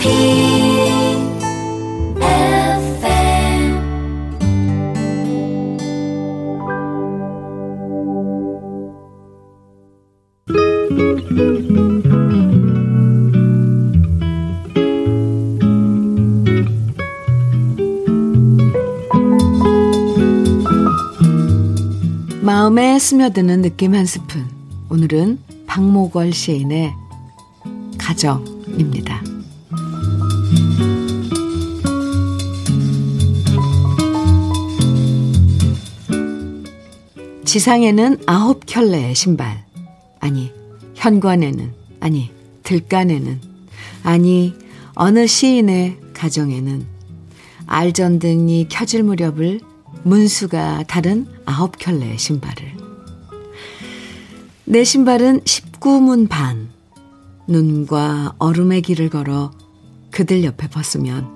[22.73, 24.47] 마음에 스며드는 느낌 한 스푼.
[24.89, 26.91] 오늘은 박모걸 시인의
[27.99, 29.21] 가정입니다.
[37.45, 39.63] 지상에는 아홉 켤레의 신발.
[40.19, 40.51] 아니,
[40.95, 42.31] 현관에는, 아니,
[42.63, 43.39] 들간에는,
[44.01, 44.55] 아니,
[44.95, 46.87] 어느 시인의 가정에는
[47.67, 49.59] 알전등이 켜질 무렵을
[50.03, 52.73] 문수가 다른 아홉 켤레의 신발을.
[54.65, 56.69] 내 신발은 19문 반.
[57.47, 59.51] 눈과 얼음의 길을 걸어
[60.11, 61.27] 그들 옆에 벗으면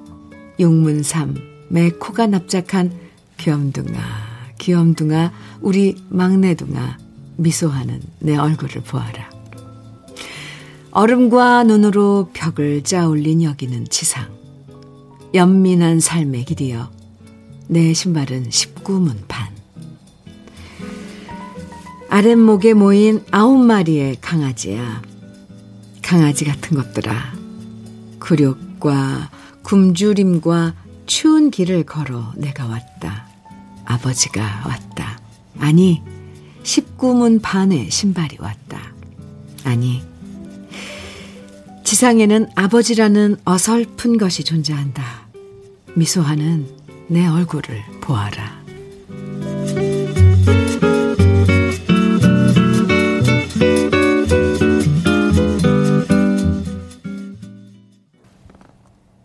[0.60, 1.36] 용문삼,
[1.70, 2.92] 매 코가 납작한
[3.38, 4.00] 귀염둥아,
[4.58, 6.98] 귀염둥아, 우리 막내둥아,
[7.36, 9.30] 미소하는 내 얼굴을 보아라.
[10.92, 14.36] 얼음과 눈으로 벽을 짜올린 여기는 지상.
[15.34, 16.97] 연민한 삶의 길이여.
[17.68, 19.50] 내 신발은 19문 반.
[22.10, 25.02] 아랫목에 모인 아홉 마리의 강아지야.
[26.02, 27.34] 강아지 같은 것들아.
[28.20, 29.30] 굴욕과
[29.64, 30.76] 굶주림과
[31.06, 33.28] 추운 길을 걸어 내가 왔다.
[33.84, 35.20] 아버지가 왔다.
[35.60, 36.02] 아니,
[36.64, 38.80] 19문 반의 신발이 왔다.
[39.66, 40.02] 아니,
[41.84, 45.28] 지상에는 아버지라는 어설픈 것이 존재한다.
[45.96, 48.58] 미소하는 내 얼굴을 보아라.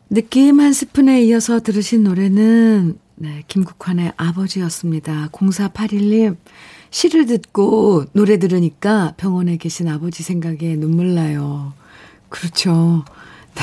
[0.09, 5.29] 느낌 한 스푼에 이어서 들으신 노래는 네, 김국환의 아버지였습니다.
[5.33, 6.37] 0481님,
[6.90, 11.73] 시를 듣고 노래 들으니까 병원에 계신 아버지 생각에 눈물 나요.
[12.29, 13.05] 그렇죠.
[13.55, 13.62] 네.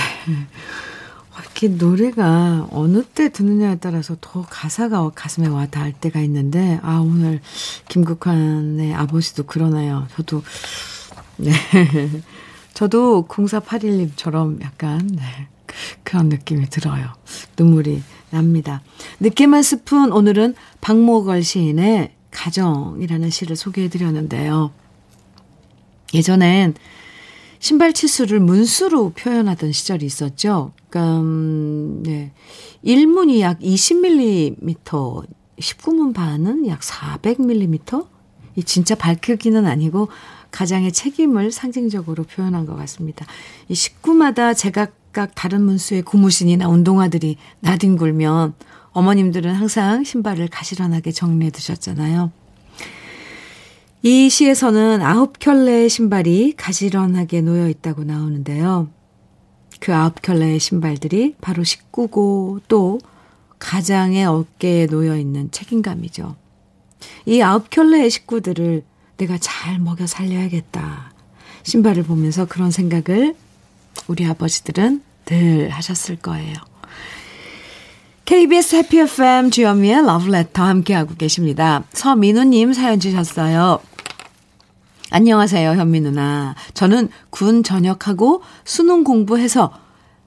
[1.62, 7.42] 이렇게 노래가 어느 때 듣느냐에 따라서 더 가사가 가슴에 와 닿을 때가 있는데, 아, 오늘
[7.90, 10.08] 김국환의 아버지도 그러네요.
[10.16, 10.42] 저도,
[11.36, 11.52] 네.
[12.74, 15.24] 저도 0481님처럼 약간, 네.
[16.04, 17.14] 그런 느낌이 들어요.
[17.58, 18.82] 눈물이 납니다.
[19.20, 24.72] 느낌 한 스푼 오늘은 박모걸 시인의 가정이라는 시를 소개해 드렸는데요.
[26.14, 26.76] 예전엔
[27.60, 30.72] 신발 치수를 문수로 표현하던 시절이 있었죠.
[30.96, 32.32] 음, 네.
[32.84, 35.28] 1문이 약 20mm,
[35.60, 38.08] 19문 반은 약 400mm?
[38.56, 40.10] 이 진짜 밝히기는 아니고
[40.52, 43.26] 가장의 책임을 상징적으로 표현한 것 같습니다.
[43.68, 48.54] 이 식구마다 제각각 다른 문수의 고무신이나 운동화들이 나뒹굴면
[48.92, 52.32] 어머님들은 항상 신발을 가시런하게 정리해 두셨잖아요.
[54.02, 58.90] 이 시에서는 아홉 켤레의 신발이 가지런하게 놓여 있다고 나오는데요.
[59.80, 63.00] 그 아홉 켤레의 신발들이 바로 식구고 또
[63.60, 66.36] 가장의 어깨에 놓여 있는 책임감이죠.
[67.26, 68.84] 이 아홉 켤레의 식구들을
[69.18, 71.12] 내가 잘 먹여 살려야겠다.
[71.64, 73.36] 신발을 보면서 그런 생각을
[74.08, 76.56] 우리 아버지들은 늘 하셨을 거예요.
[78.26, 81.84] KBS 해피 FM 주현미의 러브레터 함께하고 계십니다.
[81.94, 83.80] 서민우님 사연 주셨어요.
[85.12, 86.54] 안녕하세요, 현미 누나.
[86.76, 89.72] 저는 군 전역하고 수능 공부해서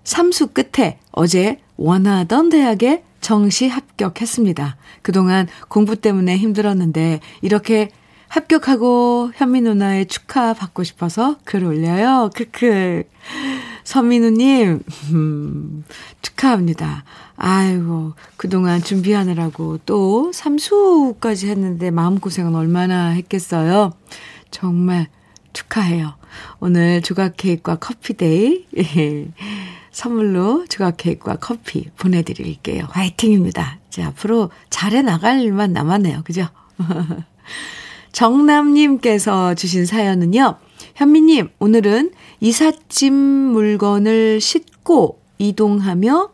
[0.03, 4.77] 삼수 끝에 어제 원하던 대학에 정시 합격했습니다.
[5.03, 7.91] 그동안 공부 때문에 힘들었는데 이렇게
[8.27, 12.31] 합격하고 현미 누나의 축하 받고 싶어서 글 올려요.
[12.35, 13.05] 크크.
[13.85, 14.81] 서민우님,
[15.13, 15.85] 음,
[16.23, 17.05] 축하합니다.
[17.37, 23.93] 아이고, 그동안 준비하느라고 또 삼수까지 했는데 마음고생은 얼마나 했겠어요.
[24.53, 25.09] 정말
[25.53, 26.15] 축하해요.
[26.61, 28.67] 오늘 조각 케이크와 커피 day.
[29.91, 32.87] 선물로 조각 케이크와 커피 보내드릴게요.
[32.91, 33.79] 화이팅입니다.
[33.89, 36.23] 이제 앞으로 잘해 나갈 일만 남았네요.
[36.25, 36.47] 그죠?
[38.13, 40.57] 정남님께서 주신 사연은요.
[40.95, 46.31] 현미님, 오늘은 이삿짐 물건을 싣고 이동하며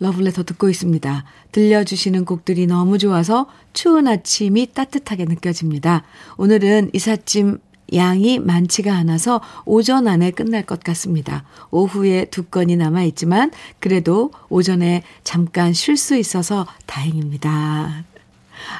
[0.00, 1.24] 러브레터 듣고 있습니다.
[1.52, 6.02] 들려주시는 곡들이 너무 좋아서 추운 아침이 따뜻하게 느껴집니다.
[6.36, 7.58] 오늘은 이삿짐
[7.94, 11.44] 양이 많지가 않아서 오전 안에 끝날 것 같습니다.
[11.70, 18.04] 오후에 두 건이 남아 있지만 그래도 오전에 잠깐 쉴 수 있어서 다행입니다.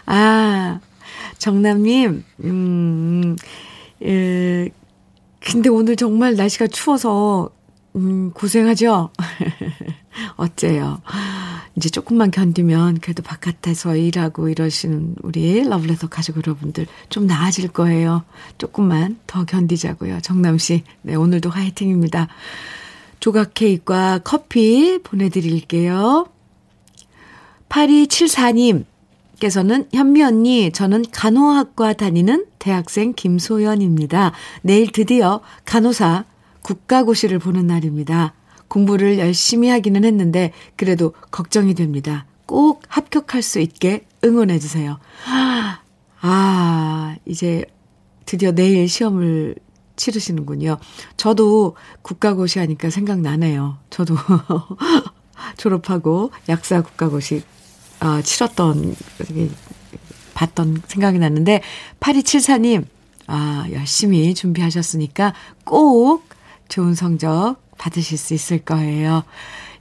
[0.06, 0.80] 아,
[1.38, 3.36] 정남님, 음,
[4.02, 4.70] 에,
[5.40, 7.50] 근데 오늘 정말 날씨가 추워서,
[7.96, 9.10] 음, 고생하죠?
[10.36, 11.00] 어째요?
[11.76, 18.24] 이제 조금만 견디면 그래도 바깥에서 일하고 이러시는 우리 러블레터 가족 여러분들 좀 나아질 거예요.
[18.58, 20.20] 조금만 더 견디자고요.
[20.20, 22.28] 정남 씨, 네, 오늘도 화이팅입니다.
[23.20, 26.26] 조각 케이크와 커피 보내드릴게요.
[27.68, 28.84] 8274님,
[29.40, 34.32] 께서는 현미 언니, 저는 간호학과 다니는 대학생 김소연입니다.
[34.62, 36.24] 내일 드디어 간호사
[36.62, 38.34] 국가고시를 보는 날입니다.
[38.68, 42.26] 공부를 열심히 하기는 했는데 그래도 걱정이 됩니다.
[42.46, 44.98] 꼭 합격할 수 있게 응원해 주세요.
[46.20, 47.64] 아, 이제
[48.24, 49.56] 드디어 내일 시험을
[49.96, 50.78] 치르시는군요.
[51.16, 53.78] 저도 국가고시 하니까 생각나네요.
[53.90, 54.16] 저도
[55.58, 57.42] 졸업하고 약사 국가고시
[58.00, 58.96] 어, 치렀던
[60.34, 61.62] 봤던 생각이 났는데
[62.00, 62.86] 8274님
[63.26, 66.24] 아, 열심히 준비하셨으니까 꼭
[66.72, 69.24] 좋은 성적 받으실 수 있을 거예요.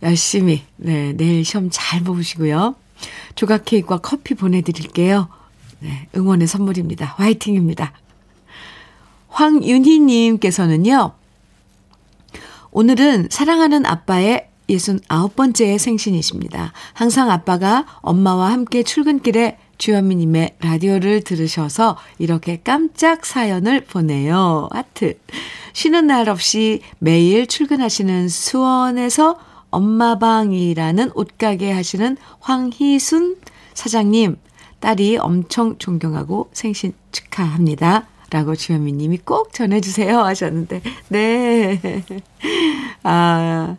[0.03, 2.75] 열심히 네, 내일 시험 잘 보시고요.
[3.35, 5.29] 조각 케이크와 커피 보내 드릴게요.
[5.79, 7.15] 네, 응원의 선물입니다.
[7.17, 7.93] 화이팅입니다.
[9.29, 11.13] 황윤희님께서는요,
[12.71, 16.73] 오늘은 사랑하는 아빠의 69번째 생신이십니다.
[16.91, 24.67] 항상 아빠가 엄마와 함께 출근길에 주현미님의 라디오를 들으셔서 이렇게 깜짝 사연을 보내요.
[24.73, 25.17] 하트.
[25.73, 29.37] 쉬는 날 없이 매일 출근하시는 수원에서
[29.69, 33.37] 엄마방이라는 옷가게 하시는 황희순
[33.73, 34.37] 사장님,
[34.79, 38.07] 딸이 엄청 존경하고 생신 축하합니다.
[38.29, 41.81] 라고 주현미 님이 꼭 전해주세요 하셨는데, 네.
[43.03, 43.75] 아,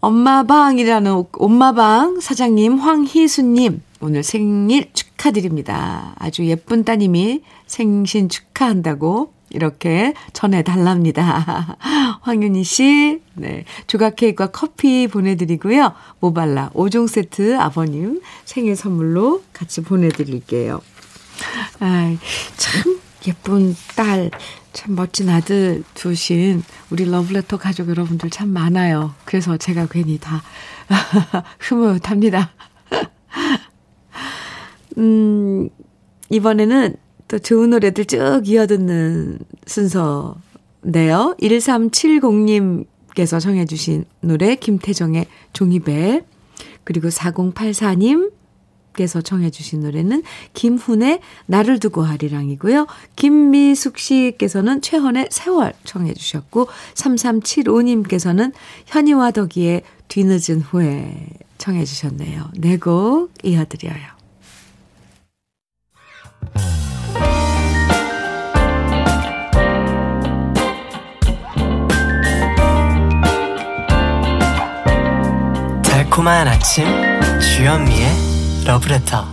[0.00, 6.14] 엄마방이라는 엄마방 사장님 황희수님, 오늘 생일 축하드립니다.
[6.18, 11.76] 아주 예쁜 따님이 생신 축하한다고 이렇게 전해달랍니다.
[12.22, 13.64] 황윤희 씨, 네.
[13.86, 15.92] 조각 케이크와 커피 보내드리고요.
[16.20, 20.80] 모발라 5종 세트 아버님 생일 선물로 같이 보내드릴게요.
[21.80, 22.16] 아,
[22.56, 24.30] 참 예쁜 딸,
[24.72, 29.14] 참 멋진 아들 두신 우리 러브레터 가족 여러분들 참 많아요.
[29.24, 30.42] 그래서 제가 괜히 다
[31.58, 32.50] 흐뭇합니다.
[34.98, 35.68] 음,
[36.30, 36.96] 이번에는
[37.28, 41.34] 또 좋은 노래들 쭉 이어듣는 순서인데요.
[41.40, 46.24] 1370님께서 정해주신 노래 김태정의 종이배
[46.84, 48.30] 그리고 4084님
[48.96, 50.22] 께서 청해 주신 노래는
[50.54, 52.86] 김훈의 나를 두고 하리랑이고요.
[53.14, 58.52] 김미숙 씨께서는 최헌의 세월 청해 주셨고 3375님께서는
[58.86, 62.50] 현이와 덕이의 뒤늦은 후에 청해 주셨네요.
[62.56, 64.16] 네곡 이어드려요.
[76.16, 76.86] 달콤한 아침
[77.40, 78.08] 주현미의
[78.66, 79.26] 러브레터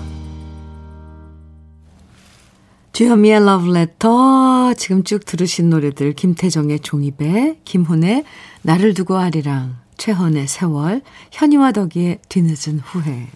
[2.91, 8.25] 주현미의 러브레터 지금 쭉 들으신 노래들 김태정의 종이배 김훈의
[8.63, 13.27] 나를 두고 하리랑 최헌의 세월 현이와 덕이의 뒤늦은 후회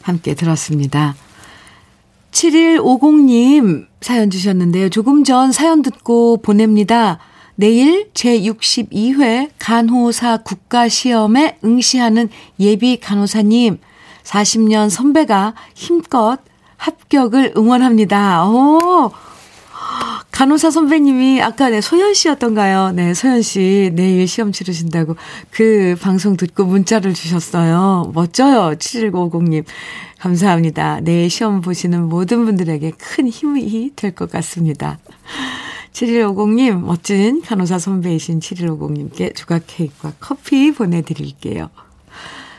[0.00, 1.14] 함께 들었습니다.
[2.30, 4.88] 7150님 사연 주셨는데요.
[4.88, 7.18] 조금 전 사연 듣고 보냅니다.
[7.60, 13.76] 내일 제62회 간호사 국가시험에 응시하는 예비 간호사님
[14.24, 16.38] 40년 선배가 힘껏
[16.78, 18.46] 합격을 응원합니다.
[18.46, 19.12] 오!
[20.32, 22.92] 간호사 선배님이 아까 네, 소연 씨였던가요?
[22.92, 25.16] 네, 소연 씨 내일 시험 치르신다고
[25.50, 28.10] 그 방송 듣고 문자를 주셨어요.
[28.14, 28.74] 멋져요.
[28.78, 29.64] 7150님.
[30.18, 31.00] 감사합니다.
[31.02, 34.98] 내일 시험 보시는 모든 분들에게 큰 힘이 될 것 같습니다.
[35.92, 41.70] 7150님, 멋진 간호사 선배이신 7150님께 조각 케이크와 커피 보내드릴게요.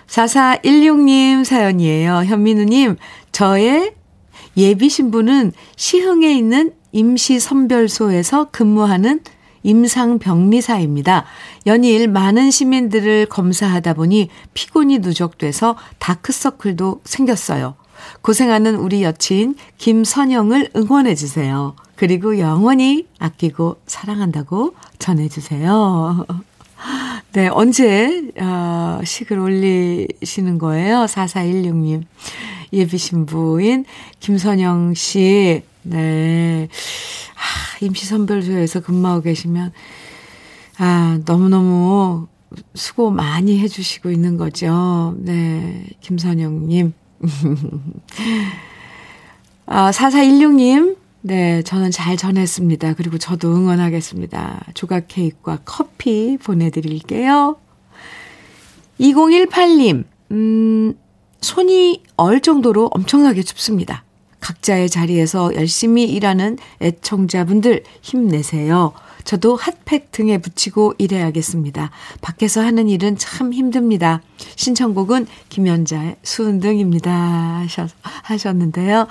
[0.07, 2.23] 4416님 사연이에요.
[2.25, 2.97] 현민우님,
[3.31, 3.93] 저의
[4.57, 9.21] 예비 신부는 시흥에 있는 임시선별소에서 근무하는
[9.63, 11.25] 임상병리사입니다.
[11.67, 17.75] 연일 많은 시민들을 검사하다 보니 피곤이 누적돼서 다크서클도 생겼어요.
[18.21, 21.75] 고생하는 우리 여친 김선영을 응원해주세요.
[22.01, 26.25] 그리고 영원히 아끼고 사랑한다고 전해주세요.
[27.33, 31.05] 네, 언제, 어, 식을 올리시는 거예요?
[31.05, 32.01] 4416님.
[32.73, 33.85] 예비 신부인
[34.19, 35.61] 김선영 씨.
[35.83, 36.69] 네.
[37.35, 39.71] 아, 임시선별소에서 근무하고 계시면,
[40.79, 42.25] 아, 너무너무
[42.73, 45.13] 수고 많이 해주시고 있는 거죠.
[45.19, 45.85] 네.
[45.99, 46.93] 김선영님.
[49.67, 51.00] 아, 4416님.
[51.23, 52.95] 네, 저는 잘 전했습니다.
[52.95, 54.65] 그리고 저도 응원하겠습니다.
[54.73, 57.57] 조각 케이크와 커피 보내드릴게요.
[58.99, 60.93] 2018님, 음,
[61.41, 64.03] 손이 얼 정도로 엄청나게 춥습니다.
[64.39, 68.93] 각자의 자리에서 열심히 일하는 애청자분들 힘내세요.
[69.23, 71.91] 저도 핫팩 등에 붙이고 일해야겠습니다.
[72.21, 74.21] 밖에서 하는 일은 참 힘듭니다.
[74.55, 77.65] 신청곡은 김연자의 수은등입니다.
[78.23, 79.07] 하셨 는데요.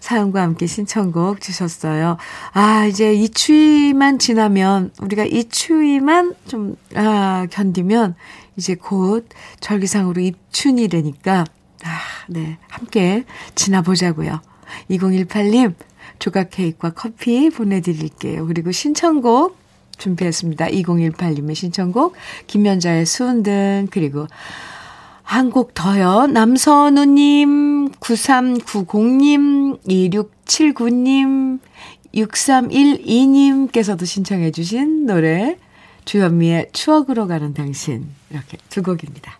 [0.00, 2.16] 사연과 함께 신청곡 주셨어요.
[2.52, 8.14] 아, 이제 이 추위만 지나면, 우리가 이 추위만 좀, 아, 견디면,
[8.56, 9.28] 이제 곧
[9.60, 11.44] 절기상으로 입춘이 되니까,
[11.84, 12.58] 아, 네.
[12.68, 14.40] 함께 지나보자고요.
[14.90, 15.74] 2018님,
[16.18, 18.46] 조각 케이크와 커피 보내드릴게요.
[18.46, 19.56] 그리고 신청곡
[19.98, 20.66] 준비했습니다.
[20.66, 22.14] 2018님의 신청곡,
[22.46, 24.26] 김연자의 수은등, 그리고
[25.22, 26.26] 한 곡 더요.
[26.26, 31.60] 남선우님, 9390님, 2679님,
[32.14, 35.58] 6312님께서도 신청해 주신 노래,
[36.04, 38.06] 주현미의 추억으로 가는 당신.
[38.30, 39.38] 이렇게 두 곡입니다.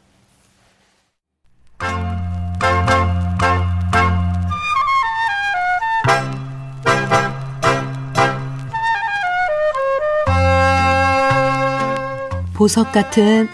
[12.55, 13.49] 보석 같은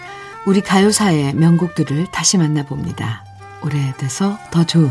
[0.45, 3.25] 우리 가요사의 명곡들을 다시 만나봅니다.
[3.63, 4.89] 오래돼서 더 좋은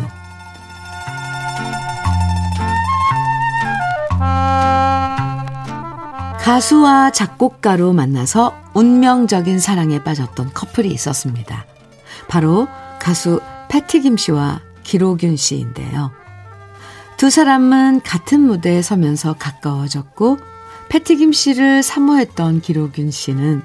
[6.40, 11.64] 가수와 작곡가로 만나서 운명적인 사랑에 빠졌던 커플이 있었습니다.
[12.28, 12.66] 바로
[13.00, 16.10] 가수 패티김 씨와 기로균 씨인데요.
[17.16, 20.38] 두 사람은 같은 무대에 서면서 가까워졌고
[20.88, 23.62] 패티김 씨를 사모했던 기로균 씨는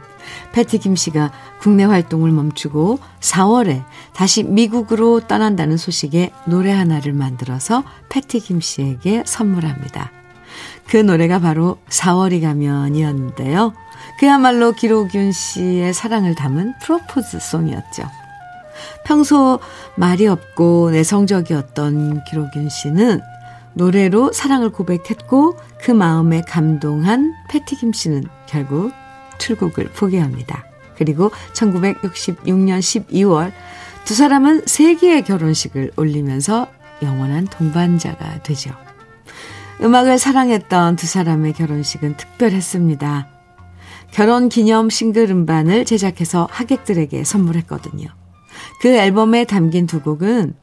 [0.54, 8.40] 패티 김 씨가 국내 활동을 멈추고 4월에 다시 미국으로 떠난다는 소식에 노래 하나를 만들어서 패티
[8.40, 10.12] 김 씨에게 선물합니다.
[10.88, 13.74] 그 노래가 바로 4월이 가면이었는데요.
[14.20, 18.04] 그야말로 기로균 씨의 사랑을 담은 프로포즈 송이었죠.
[19.04, 19.60] 평소
[19.96, 23.22] 말이 없고 내성적이었던 기로균 씨는
[23.74, 28.94] 노래로 사랑을 고백했고 그 마음에 감동한 패티김 씨는 결국
[29.38, 30.66] 출국을 포기합니다.
[30.98, 33.52] 그리고 1966년 12월
[34.06, 36.68] 두 사람은 세계의 결혼식을 올리면서
[37.02, 38.72] 영원한 동반자가 되죠.
[39.82, 43.28] 음악을 사랑했던 두 사람의 결혼식은 특별했습니다.
[44.12, 48.08] 결혼 기념 싱글 음반을 제작해서 하객들에게 선물했거든요.
[48.80, 50.56] 그 앨범에 담긴 두 곡은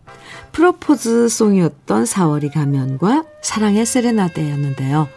[0.53, 5.09] 프로포즈 송이었던 4월이 가면과 사랑의 세레나데였는데요.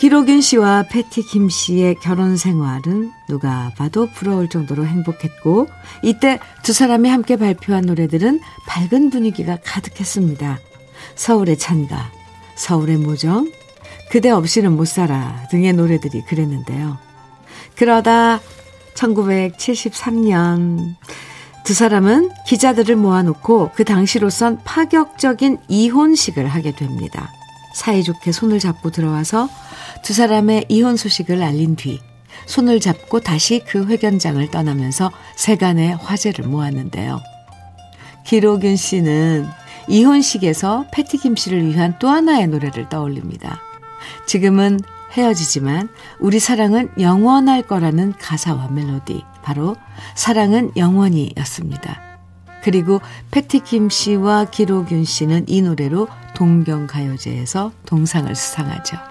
[0.00, 5.68] 기록윤 씨와 패티 김 씨의 결혼 생활은 누가 봐도 부러울 정도로 행복했고
[6.02, 10.58] 이때 두 사람이 함께 발표한 노래들은 밝은 분위기가 가득했습니다.
[11.16, 12.10] 서울의 찬가,
[12.54, 13.52] 서울의 모정,
[14.10, 16.96] 그대 없이는 못 살아 등의 노래들이 그랬는데요.
[17.76, 18.40] 그러다
[18.94, 20.94] 1973년
[21.62, 27.30] 두 사람은 기자들을 모아놓고 그 당시로선 파격적인 이혼식을 하게 됩니다.
[27.74, 29.50] 사이좋게 손을 잡고 들어와서
[30.02, 32.00] 두 사람의 이혼 소식을 알린 뒤
[32.46, 37.20] 손을 잡고 다시 그 회견장을 떠나면서 세간의 화제를 모았는데요.
[38.24, 39.46] 기록윤 씨는
[39.88, 43.60] 이혼식에서 패티김 씨를 위한 또 하나의 노래를 떠올립니다.
[44.26, 44.80] 지금은
[45.12, 45.88] 헤어지지만
[46.20, 49.76] 우리 사랑은 영원할 거라는 가사와 멜로디, 바로
[50.14, 52.00] 사랑은 영원히 였습니다.
[52.62, 59.09] 그리고 패티김 씨와 기록윤 씨는 이 노래로 동경가요제에서 동상을 수상하죠.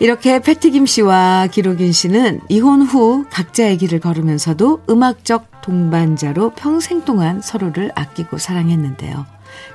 [0.00, 7.92] 이렇게 패티김 씨와 기록윤 씨는 이혼 후 각자의 길을 걸으면서도 음악적 동반자로 평생 동안 서로를
[7.94, 9.24] 아끼고 사랑했는데요.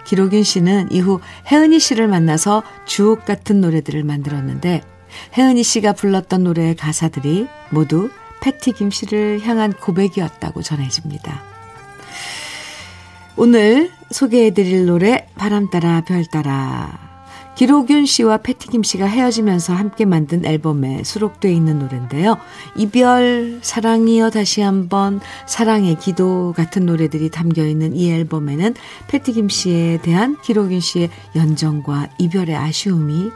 [0.06, 4.82] 기록윤 씨는 이후 혜은이 씨를 만나서 주옥 같은 노래들을 만들었는데
[5.38, 8.10] 혜은이 씨가 불렀던 노래의 가사들이 모두
[8.42, 11.44] 패티김 씨를 향한 고백이었다고 전해집니다.
[13.38, 17.09] 오늘 소개해드릴 노래 바람 따라 별 따라
[17.60, 22.38] 기록윤 씨와 패티김 씨가 헤어지면서 함께 만든 앨범에 수록되어 있는 노래인데요.
[22.78, 28.76] 이별, 사랑이여 다시 한번, 사랑의 기도 같은 노래들이 담겨 있는 이 앨범에는
[29.10, 33.30] 패티김 씨에 대한 기록윤 씨의 연정과 이별의 아쉬움이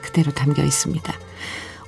[0.00, 1.12] 그대로 담겨 있습니다.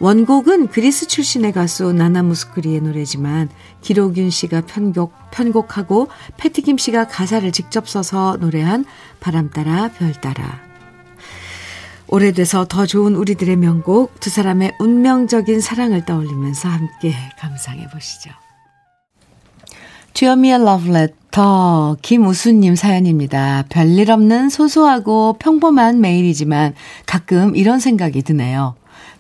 [0.01, 3.49] 원곡은 그리스 출신의 가수 나나무스크리의 노래지만
[3.81, 8.85] 기록윤 씨가 편곡, 편곡하고 패티김 씨가 가사를 직접 써서 노래한
[9.21, 10.64] 바람 따라 별 따라
[12.15, 18.31] 오래돼서 더 좋은 우리들의 명곡 두 사람의 운명적인 사랑을 떠올리면서 함께 감상해 보시죠.
[20.13, 23.65] 주여미의 러브레터 김우수님 사연입니다.
[23.69, 28.77] 별일 없는 소소하고 평범한 메일이지만 가끔 이런 생각이 드네요.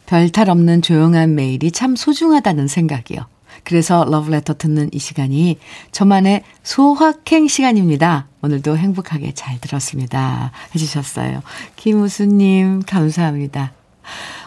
[0.07, 3.34] 별탈 없는 조용한 메일이 참 소중하다는 생각이요.
[3.65, 5.59] 그래서 러브레터 듣는 이 시간이
[5.91, 8.29] 저만의 소확행 시간입니다.
[8.43, 10.53] 오늘도 행복하게 잘 들었습니다.
[10.75, 11.43] 해주셨어요.
[11.77, 13.73] 김우수님, 감사합니다.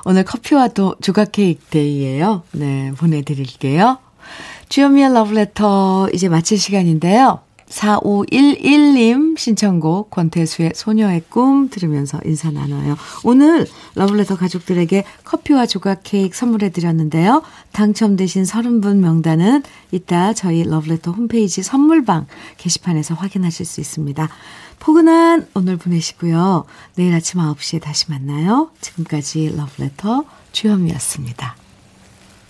[0.06, 2.44] 오늘 커피와 또 조각 케이크 데이예요.
[2.52, 3.98] 네, 보내드릴게요.
[4.70, 7.40] 주현미의 러브레터 이제 마칠 시간인데요.
[7.70, 12.98] 4511님 신청곡 권태수의 소녀의 꿈 들으면서 인사 나눠요.
[13.24, 17.44] 오늘 러블레터 가족들에게 커피와 조각 케이크 선물해 드렸는데요.
[17.74, 24.30] 당첨되신 30분 명단은 이따 저희 러블레터 홈페이지 선물방 게시판에서 확인하실 수 있습니다.
[24.80, 26.66] 포근한 오늘 보내시고요.
[26.96, 28.70] 내일 아침 9시에 다시 만나요.
[28.80, 31.67] 지금까지 러블레터 주현미였습니다.